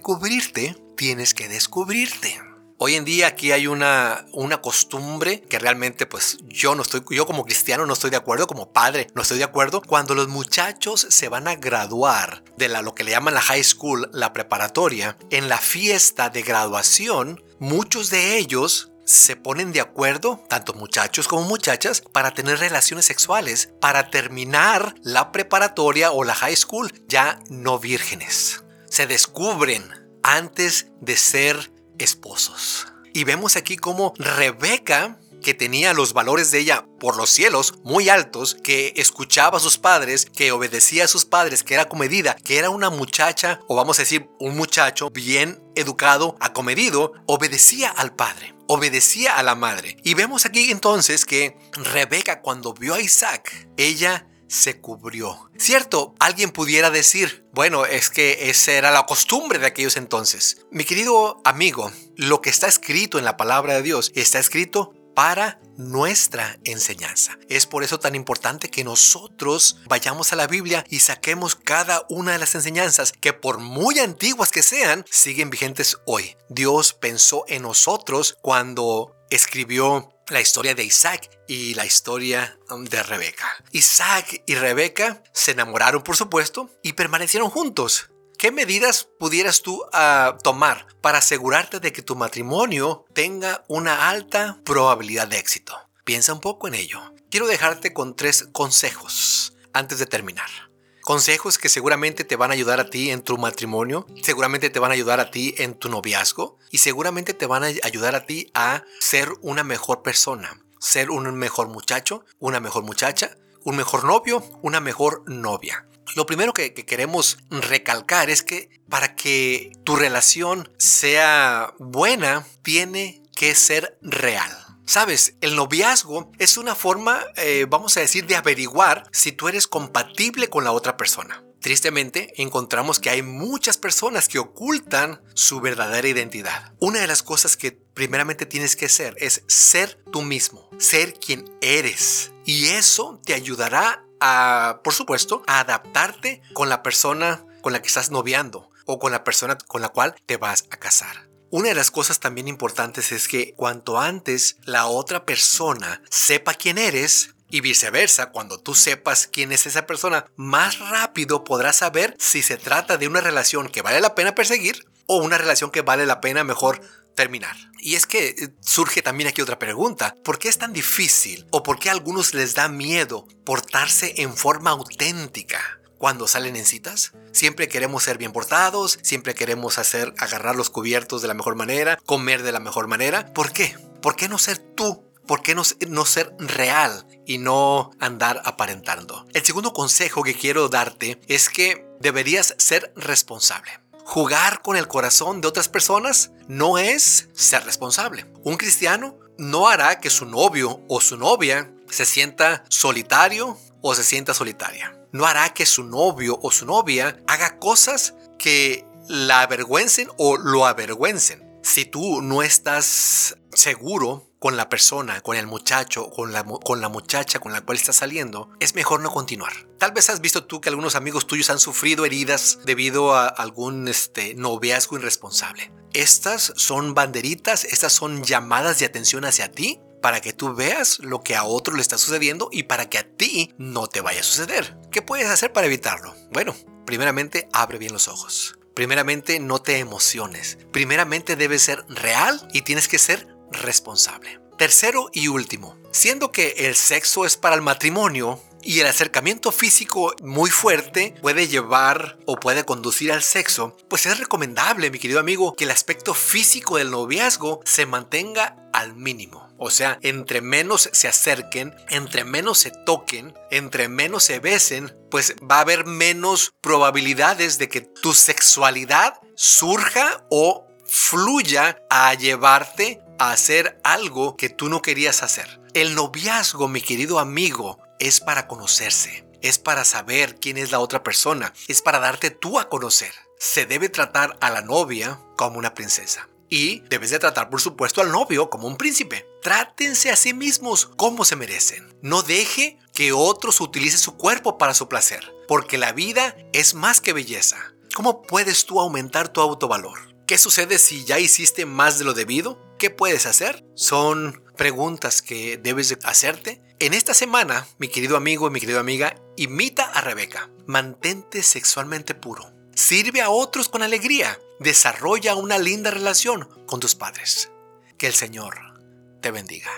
cubrirte, 0.00 0.76
tienes 0.98 1.32
que 1.32 1.48
descubrirte. 1.48 2.42
Hoy 2.76 2.96
en 2.96 3.04
día 3.04 3.28
aquí 3.28 3.52
hay 3.52 3.68
una, 3.68 4.26
una 4.32 4.60
costumbre 4.60 5.40
que 5.42 5.58
realmente 5.58 6.06
pues 6.06 6.38
yo 6.48 6.74
no 6.74 6.82
estoy, 6.82 7.02
yo 7.10 7.24
como 7.24 7.44
cristiano 7.44 7.86
no 7.86 7.92
estoy 7.92 8.10
de 8.10 8.16
acuerdo, 8.16 8.46
como 8.48 8.72
padre 8.72 9.06
no 9.14 9.22
estoy 9.22 9.38
de 9.38 9.44
acuerdo. 9.44 9.80
Cuando 9.80 10.14
los 10.14 10.28
muchachos 10.28 11.06
se 11.08 11.28
van 11.28 11.46
a 11.48 11.54
graduar 11.54 12.42
de 12.56 12.68
la, 12.68 12.82
lo 12.82 12.94
que 12.94 13.04
le 13.04 13.12
llaman 13.12 13.34
la 13.34 13.40
high 13.40 13.62
school, 13.62 14.10
la 14.12 14.32
preparatoria, 14.32 15.16
en 15.30 15.48
la 15.48 15.58
fiesta 15.58 16.30
de 16.30 16.42
graduación, 16.42 17.42
muchos 17.60 18.10
de 18.10 18.36
ellos 18.36 18.90
se 19.04 19.36
ponen 19.36 19.72
de 19.72 19.80
acuerdo, 19.80 20.44
tanto 20.48 20.74
muchachos 20.74 21.28
como 21.28 21.42
muchachas, 21.42 22.02
para 22.12 22.32
tener 22.34 22.58
relaciones 22.58 23.06
sexuales, 23.06 23.70
para 23.80 24.10
terminar 24.10 24.96
la 25.02 25.30
preparatoria 25.30 26.10
o 26.10 26.24
la 26.24 26.34
high 26.34 26.56
school 26.56 26.92
ya 27.08 27.38
no 27.50 27.78
vírgenes. 27.78 28.64
Se 28.90 29.06
descubren 29.06 29.97
antes 30.22 30.88
de 31.00 31.16
ser 31.16 31.72
esposos. 31.98 32.86
Y 33.12 33.24
vemos 33.24 33.56
aquí 33.56 33.76
como 33.76 34.14
Rebeca 34.18 35.18
que 35.42 35.54
tenía 35.54 35.94
los 35.94 36.12
valores 36.12 36.50
de 36.50 36.58
ella 36.58 36.86
por 36.98 37.16
los 37.16 37.30
cielos 37.30 37.74
muy 37.84 38.08
altos, 38.08 38.56
que 38.62 38.92
escuchaba 38.96 39.58
a 39.58 39.60
sus 39.60 39.78
padres, 39.78 40.26
que 40.26 40.52
obedecía 40.52 41.04
a 41.04 41.08
sus 41.08 41.24
padres, 41.24 41.62
que 41.62 41.74
era 41.74 41.88
comedida, 41.88 42.34
que 42.34 42.58
era 42.58 42.70
una 42.70 42.90
muchacha, 42.90 43.60
o 43.68 43.76
vamos 43.76 43.98
a 43.98 44.02
decir 44.02 44.28
un 44.38 44.56
muchacho 44.56 45.10
bien 45.10 45.62
educado, 45.74 46.36
acomedido, 46.40 47.12
obedecía 47.26 47.90
al 47.90 48.14
padre, 48.14 48.54
obedecía 48.66 49.36
a 49.36 49.42
la 49.42 49.54
madre. 49.54 49.96
Y 50.02 50.14
vemos 50.14 50.44
aquí 50.44 50.70
entonces 50.70 51.24
que 51.24 51.56
Rebeca 51.72 52.40
cuando 52.40 52.74
vio 52.74 52.94
a 52.94 53.00
Isaac, 53.00 53.68
ella 53.76 54.26
se 54.48 54.80
cubrió. 54.80 55.50
Cierto, 55.58 56.14
alguien 56.18 56.50
pudiera 56.50 56.90
decir, 56.90 57.46
bueno, 57.52 57.86
es 57.86 58.10
que 58.10 58.50
esa 58.50 58.72
era 58.72 58.90
la 58.90 59.06
costumbre 59.06 59.58
de 59.58 59.66
aquellos 59.66 59.96
entonces. 59.96 60.66
Mi 60.70 60.84
querido 60.84 61.40
amigo, 61.44 61.92
lo 62.16 62.40
que 62.40 62.50
está 62.50 62.66
escrito 62.66 63.18
en 63.18 63.24
la 63.24 63.36
palabra 63.36 63.74
de 63.74 63.82
Dios 63.82 64.10
está 64.14 64.38
escrito 64.38 64.92
para 65.14 65.60
nuestra 65.76 66.60
enseñanza. 66.62 67.38
Es 67.48 67.66
por 67.66 67.82
eso 67.82 67.98
tan 67.98 68.14
importante 68.14 68.70
que 68.70 68.84
nosotros 68.84 69.78
vayamos 69.86 70.32
a 70.32 70.36
la 70.36 70.46
Biblia 70.46 70.84
y 70.88 71.00
saquemos 71.00 71.56
cada 71.56 72.06
una 72.08 72.30
de 72.30 72.38
las 72.38 72.54
enseñanzas 72.54 73.12
que 73.12 73.32
por 73.32 73.58
muy 73.58 73.98
antiguas 73.98 74.52
que 74.52 74.62
sean, 74.62 75.04
siguen 75.10 75.50
vigentes 75.50 75.96
hoy. 76.06 76.36
Dios 76.48 76.92
pensó 76.92 77.44
en 77.48 77.62
nosotros 77.62 78.38
cuando 78.42 79.16
escribió 79.30 80.08
la 80.30 80.40
historia 80.40 80.74
de 80.74 80.84
Isaac 80.84 81.30
y 81.46 81.74
la 81.74 81.86
historia 81.86 82.58
um, 82.70 82.84
de 82.84 83.02
Rebeca. 83.02 83.46
Isaac 83.72 84.42
y 84.46 84.54
Rebeca 84.54 85.22
se 85.32 85.52
enamoraron, 85.52 86.02
por 86.02 86.16
supuesto, 86.16 86.70
y 86.82 86.92
permanecieron 86.92 87.50
juntos. 87.50 88.10
¿Qué 88.38 88.52
medidas 88.52 89.08
pudieras 89.18 89.62
tú 89.62 89.82
ah, 89.92 90.36
tomar 90.44 90.86
para 91.00 91.18
asegurarte 91.18 91.80
de 91.80 91.92
que 91.92 92.02
tu 92.02 92.14
matrimonio 92.14 93.04
tenga 93.12 93.64
una 93.68 94.08
alta 94.10 94.60
probabilidad 94.64 95.26
de 95.26 95.38
éxito? 95.38 95.76
Piensa 96.04 96.32
un 96.32 96.40
poco 96.40 96.68
en 96.68 96.74
ello. 96.74 97.00
Quiero 97.30 97.46
dejarte 97.46 97.92
con 97.92 98.14
tres 98.14 98.48
consejos 98.52 99.56
antes 99.72 99.98
de 99.98 100.06
terminar. 100.06 100.67
Consejos 101.08 101.56
que 101.56 101.70
seguramente 101.70 102.22
te 102.22 102.36
van 102.36 102.50
a 102.50 102.52
ayudar 102.52 102.80
a 102.80 102.90
ti 102.90 103.10
en 103.10 103.22
tu 103.22 103.38
matrimonio, 103.38 104.06
seguramente 104.22 104.68
te 104.68 104.78
van 104.78 104.90
a 104.90 104.94
ayudar 104.94 105.20
a 105.20 105.30
ti 105.30 105.54
en 105.56 105.72
tu 105.72 105.88
noviazgo 105.88 106.58
y 106.70 106.76
seguramente 106.76 107.32
te 107.32 107.46
van 107.46 107.64
a 107.64 107.68
ayudar 107.68 108.14
a 108.14 108.26
ti 108.26 108.50
a 108.52 108.84
ser 109.00 109.30
una 109.40 109.64
mejor 109.64 110.02
persona, 110.02 110.60
ser 110.78 111.10
un 111.10 111.34
mejor 111.34 111.68
muchacho, 111.68 112.26
una 112.40 112.60
mejor 112.60 112.82
muchacha, 112.82 113.38
un 113.64 113.76
mejor 113.76 114.04
novio, 114.04 114.44
una 114.60 114.80
mejor 114.80 115.22
novia. 115.26 115.86
Lo 116.14 116.26
primero 116.26 116.52
que, 116.52 116.74
que, 116.74 116.84
queremos 116.84 117.38
recalcar 117.48 118.28
es 118.28 118.42
que 118.42 118.68
para 118.90 119.16
que 119.16 119.72
tu 119.84 119.96
relación 119.96 120.70
sea 120.76 121.72
buena, 121.78 122.46
tiene 122.62 123.22
que 123.34 123.54
ser 123.54 123.96
real. 124.02 124.67
Sabes, 124.88 125.34
el 125.42 125.54
noviazgo 125.54 126.32
es 126.38 126.56
una 126.56 126.74
forma, 126.74 127.22
eh, 127.36 127.66
vamos 127.68 127.94
a 127.98 128.00
decir, 128.00 128.26
de 128.26 128.36
averiguar 128.36 129.06
si 129.12 129.32
tú 129.32 129.46
eres 129.46 129.66
compatible 129.66 130.48
con 130.48 130.64
la 130.64 130.72
otra 130.72 130.96
persona. 130.96 131.44
Tristemente, 131.60 132.32
encontramos 132.42 132.98
que 132.98 133.10
hay 133.10 133.20
muchas 133.20 133.76
personas 133.76 134.28
que 134.28 134.38
ocultan 134.38 135.20
su 135.34 135.60
verdadera 135.60 136.08
identidad. 136.08 136.72
Una 136.78 137.00
de 137.00 137.06
las 137.06 137.22
cosas 137.22 137.58
que 137.58 137.72
primeramente 137.72 138.46
tienes 138.46 138.76
que 138.76 138.88
ser 138.88 139.14
es 139.18 139.42
ser 139.46 140.02
tú 140.10 140.22
mismo, 140.22 140.70
ser 140.78 141.12
quien 141.12 141.44
eres. 141.60 142.32
Y 142.46 142.68
eso 142.68 143.20
te 143.26 143.34
ayudará 143.34 144.06
a, 144.20 144.80
por 144.82 144.94
supuesto, 144.94 145.42
a 145.46 145.60
adaptarte 145.60 146.40
con 146.54 146.70
la 146.70 146.82
persona 146.82 147.44
con 147.60 147.74
la 147.74 147.82
que 147.82 147.88
estás 147.88 148.10
noviando 148.10 148.70
o 148.86 148.98
con 148.98 149.12
la 149.12 149.22
persona 149.22 149.58
con 149.58 149.82
la 149.82 149.90
cual 149.90 150.14
te 150.24 150.38
vas 150.38 150.64
a 150.70 150.78
casar. 150.78 151.27
Una 151.50 151.70
de 151.70 151.74
las 151.74 151.90
cosas 151.90 152.20
también 152.20 152.48
importantes 152.48 153.10
es 153.12 153.26
que 153.26 153.54
cuanto 153.54 153.98
antes 153.98 154.56
la 154.64 154.86
otra 154.86 155.24
persona 155.24 156.02
sepa 156.10 156.54
quién 156.54 156.78
eres, 156.78 157.34
y 157.50 157.60
viceversa, 157.60 158.26
cuando 158.26 158.58
tú 158.58 158.74
sepas 158.74 159.26
quién 159.26 159.52
es 159.52 159.66
esa 159.66 159.86
persona, 159.86 160.26
más 160.36 160.78
rápido 160.78 161.44
podrás 161.44 161.76
saber 161.76 162.14
si 162.18 162.42
se 162.42 162.56
trata 162.56 162.98
de 162.98 163.08
una 163.08 163.20
relación 163.20 163.68
que 163.68 163.82
vale 163.82 164.00
la 164.00 164.14
pena 164.14 164.34
perseguir 164.34 164.86
o 165.06 165.16
una 165.16 165.38
relación 165.38 165.70
que 165.70 165.82
vale 165.82 166.04
la 166.04 166.20
pena 166.20 166.44
mejor 166.44 166.82
terminar. 167.14 167.56
Y 167.80 167.94
es 167.94 168.06
que 168.06 168.28
eh, 168.28 168.54
surge 168.60 169.02
también 169.02 169.28
aquí 169.28 169.40
otra 169.40 169.58
pregunta. 169.58 170.14
¿Por 170.22 170.38
qué 170.38 170.48
es 170.48 170.58
tan 170.58 170.72
difícil 170.72 171.46
o 171.50 171.62
por 171.62 171.78
qué 171.78 171.88
a 171.88 171.92
algunos 171.92 172.34
les 172.34 172.54
da 172.54 172.68
miedo 172.68 173.26
portarse 173.44 174.14
en 174.18 174.36
forma 174.36 174.70
auténtica? 174.70 175.77
Cuando 175.98 176.26
salen 176.26 176.56
en 176.56 176.64
citas. 176.64 177.12
Siempre 177.32 177.68
queremos 177.68 178.04
ser 178.04 178.18
bien 178.18 178.32
portados, 178.32 178.98
siempre 179.02 179.34
queremos 179.34 179.78
hacer 179.78 180.14
agarrar 180.18 180.56
los 180.56 180.70
cubiertos 180.70 181.22
de 181.22 181.28
la 181.28 181.34
mejor 181.34 181.56
manera, 181.56 181.98
comer 182.06 182.42
de 182.42 182.52
la 182.52 182.60
mejor 182.60 182.86
manera. 182.86 183.32
¿Por 183.34 183.52
qué? 183.52 183.76
¿Por 184.00 184.16
qué 184.16 184.28
no 184.28 184.38
ser 184.38 184.58
tú? 184.58 185.04
¿Por 185.26 185.42
qué 185.42 185.54
no, 185.54 185.64
ser 186.06 186.34
real 186.38 187.06
y 187.26 187.36
no 187.36 187.90
andar 188.00 188.40
aparentando? 188.46 189.26
El 189.34 189.44
segundo 189.44 189.74
consejo 189.74 190.22
que 190.22 190.34
quiero 190.34 190.70
darte 190.70 191.20
es 191.28 191.50
que 191.50 191.86
deberías 192.00 192.54
ser 192.56 192.94
responsable. 192.96 193.70
Jugar 194.06 194.62
con 194.62 194.78
el 194.78 194.88
corazón 194.88 195.42
de 195.42 195.48
otras 195.48 195.68
personas 195.68 196.30
no 196.46 196.78
es 196.78 197.28
ser 197.34 197.62
responsable. 197.66 198.24
Un 198.42 198.56
cristiano 198.56 199.18
no 199.36 199.68
hará 199.68 200.00
que 200.00 200.08
su 200.08 200.24
novio 200.24 200.80
o 200.88 201.02
su 201.02 201.18
novia 201.18 201.70
se 201.90 202.06
sienta 202.06 202.64
solitario 202.70 203.58
o 203.82 203.94
se 203.94 204.04
sienta 204.04 204.34
solitaria 204.34 204.98
no 205.12 205.26
hará 205.26 205.52
que 205.54 205.66
su 205.66 205.84
novio 205.84 206.38
o 206.42 206.50
su 206.50 206.66
novia 206.66 207.18
haga 207.26 207.58
cosas 207.58 208.14
que 208.38 208.84
la 209.08 209.42
avergüencen 209.42 210.08
o 210.18 210.36
lo 210.36 210.66
avergüencen. 210.66 211.44
Si 211.62 211.84
tú 211.84 212.22
no 212.22 212.42
estás 212.42 213.36
seguro 213.52 214.30
con 214.38 214.56
la 214.56 214.68
persona, 214.68 215.20
con 215.20 215.36
el 215.36 215.46
muchacho, 215.46 216.10
con 216.10 216.32
la, 216.32 216.44
con 216.44 216.80
la 216.80 216.88
muchacha 216.88 217.40
con 217.40 217.52
la 217.52 217.62
cual 217.62 217.76
estás 217.76 217.96
saliendo, 217.96 218.50
es 218.60 218.74
mejor 218.74 219.00
no 219.00 219.10
continuar. 219.10 219.52
Tal 219.78 219.92
vez 219.92 220.10
has 220.10 220.20
visto 220.20 220.44
tú 220.44 220.60
que 220.60 220.68
algunos 220.68 220.94
amigos 220.94 221.26
tuyos 221.26 221.50
han 221.50 221.58
sufrido 221.58 222.04
heridas 222.04 222.60
debido 222.64 223.14
a 223.14 223.26
algún 223.26 223.88
este, 223.88 224.34
noviazgo 224.34 224.96
irresponsable. 224.98 225.72
Estas 225.92 226.52
son 226.56 226.94
banderitas, 226.94 227.64
estas 227.64 227.92
son 227.92 228.22
llamadas 228.22 228.78
de 228.78 228.86
atención 228.86 229.24
hacia 229.24 229.50
ti 229.50 229.80
para 230.00 230.20
que 230.20 230.32
tú 230.32 230.54
veas 230.54 230.98
lo 231.00 231.22
que 231.22 231.36
a 231.36 231.44
otro 231.44 231.74
le 231.74 231.82
está 231.82 231.98
sucediendo 231.98 232.48
y 232.52 232.64
para 232.64 232.88
que 232.88 232.98
a 232.98 233.08
ti 233.08 233.54
no 233.58 233.86
te 233.86 234.00
vaya 234.00 234.20
a 234.20 234.24
suceder. 234.24 234.76
¿Qué 234.90 235.02
puedes 235.02 235.28
hacer 235.28 235.52
para 235.52 235.66
evitarlo? 235.66 236.14
Bueno, 236.30 236.54
primeramente 236.86 237.48
abre 237.52 237.78
bien 237.78 237.92
los 237.92 238.08
ojos. 238.08 238.58
Primeramente 238.74 239.40
no 239.40 239.60
te 239.60 239.78
emociones. 239.78 240.58
Primeramente 240.72 241.36
debes 241.36 241.62
ser 241.62 241.84
real 241.88 242.48
y 242.52 242.62
tienes 242.62 242.86
que 242.88 242.98
ser 242.98 243.26
responsable. 243.50 244.40
Tercero 244.56 245.08
y 245.12 245.28
último, 245.28 245.76
siendo 245.92 246.32
que 246.32 246.54
el 246.58 246.74
sexo 246.74 247.24
es 247.24 247.36
para 247.36 247.54
el 247.54 247.62
matrimonio, 247.62 248.40
y 248.62 248.80
el 248.80 248.86
acercamiento 248.86 249.52
físico 249.52 250.14
muy 250.22 250.50
fuerte 250.50 251.14
puede 251.22 251.48
llevar 251.48 252.18
o 252.26 252.36
puede 252.36 252.64
conducir 252.64 253.12
al 253.12 253.22
sexo, 253.22 253.76
pues 253.88 254.06
es 254.06 254.18
recomendable, 254.18 254.90
mi 254.90 254.98
querido 254.98 255.20
amigo, 255.20 255.54
que 255.54 255.64
el 255.64 255.70
aspecto 255.70 256.14
físico 256.14 256.76
del 256.76 256.90
noviazgo 256.90 257.60
se 257.64 257.86
mantenga 257.86 258.56
al 258.72 258.94
mínimo. 258.94 259.47
O 259.58 259.70
sea, 259.70 259.98
entre 260.02 260.40
menos 260.40 260.88
se 260.92 261.08
acerquen, 261.08 261.74
entre 261.88 262.24
menos 262.24 262.58
se 262.58 262.70
toquen, 262.70 263.34
entre 263.50 263.88
menos 263.88 264.24
se 264.24 264.38
besen, 264.38 264.96
pues 265.10 265.34
va 265.50 265.56
a 265.56 265.62
haber 265.62 265.84
menos 265.84 266.54
probabilidades 266.60 267.58
de 267.58 267.68
que 267.68 267.80
tu 267.80 268.14
sexualidad 268.14 269.14
surja 269.34 270.24
o 270.30 270.66
fluya 270.86 271.82
a 271.90 272.14
llevarte 272.14 273.00
a 273.18 273.32
hacer 273.32 273.80
algo 273.82 274.36
que 274.36 274.48
tú 274.48 274.68
no 274.68 274.80
querías 274.80 275.22
hacer. 275.22 275.60
El 275.74 275.94
noviazgo, 275.94 276.68
mi 276.68 276.80
querido 276.80 277.18
amigo, 277.18 277.78
es 277.98 278.20
para 278.20 278.46
conocerse, 278.46 279.26
es 279.42 279.58
para 279.58 279.84
saber 279.84 280.36
quién 280.36 280.56
es 280.56 280.70
la 280.70 280.78
otra 280.78 281.02
persona, 281.02 281.52
es 281.66 281.82
para 281.82 281.98
darte 281.98 282.30
tú 282.30 282.58
a 282.58 282.68
conocer. 282.68 283.12
Se 283.38 283.66
debe 283.66 283.88
tratar 283.88 284.36
a 284.40 284.50
la 284.50 284.62
novia 284.62 285.20
como 285.36 285.58
una 285.58 285.74
princesa 285.74 286.28
y 286.48 286.80
debes 286.88 287.10
de 287.10 287.18
tratar 287.18 287.50
por 287.50 287.60
supuesto 287.60 288.00
al 288.00 288.10
novio 288.10 288.50
como 288.50 288.66
un 288.66 288.76
príncipe. 288.76 289.26
Trátense 289.42 290.10
a 290.10 290.16
sí 290.16 290.34
mismos 290.34 290.86
como 290.96 291.24
se 291.24 291.36
merecen. 291.36 291.94
No 292.02 292.22
deje 292.22 292.78
que 292.92 293.12
otros 293.12 293.60
utilicen 293.60 294.00
su 294.00 294.16
cuerpo 294.16 294.58
para 294.58 294.74
su 294.74 294.88
placer, 294.88 295.32
porque 295.46 295.78
la 295.78 295.92
vida 295.92 296.36
es 296.52 296.74
más 296.74 297.00
que 297.00 297.12
belleza. 297.12 297.56
¿Cómo 297.94 298.22
puedes 298.22 298.66
tú 298.66 298.80
aumentar 298.80 299.28
tu 299.28 299.40
autovalor? 299.40 299.98
¿Qué 300.26 300.38
sucede 300.38 300.78
si 300.78 301.04
ya 301.04 301.18
hiciste 301.18 301.66
más 301.66 301.98
de 301.98 302.04
lo 302.04 302.14
debido? 302.14 302.60
¿Qué 302.78 302.90
puedes 302.90 303.26
hacer? 303.26 303.64
Son 303.74 304.42
preguntas 304.56 305.22
que 305.22 305.56
debes 305.56 305.96
hacerte. 306.04 306.60
En 306.80 306.92
esta 306.92 307.14
semana, 307.14 307.66
mi 307.78 307.88
querido 307.88 308.16
amigo 308.16 308.46
y 308.46 308.50
mi 308.50 308.60
querida 308.60 308.80
amiga, 308.80 309.14
imita 309.36 309.84
a 309.84 310.00
Rebeca. 310.00 310.50
Mantente 310.66 311.42
sexualmente 311.42 312.14
puro. 312.14 312.52
Sirve 312.74 313.22
a 313.22 313.30
otros 313.30 313.68
con 313.68 313.82
alegría. 313.82 314.38
Desarrolla 314.60 315.34
una 315.34 315.58
linda 315.58 315.90
relación 315.90 316.48
con 316.66 316.80
tus 316.80 316.94
padres. 316.94 317.50
Que 317.96 318.06
el 318.08 318.14
Señor 318.14 318.77
te 319.20 319.30
bendiga. 319.30 319.70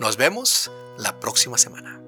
Nos 0.00 0.16
vemos 0.16 0.70
la 0.98 1.18
próxima 1.20 1.58
semana. 1.58 2.00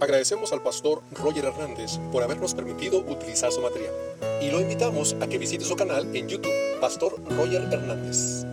Agradecemos 0.00 0.52
al 0.52 0.62
pastor 0.62 1.02
Roger 1.12 1.44
Hernández 1.44 1.98
por 2.10 2.22
habernos 2.22 2.54
permitido 2.54 2.98
utilizar 2.98 3.52
su 3.52 3.60
material 3.60 3.92
y 4.40 4.50
lo 4.50 4.60
invitamos 4.60 5.14
a 5.20 5.28
que 5.28 5.38
visite 5.38 5.64
su 5.64 5.76
canal 5.76 6.14
en 6.16 6.28
YouTube, 6.28 6.52
Pastor 6.80 7.22
Roger 7.36 7.62
Hernández. 7.70 8.44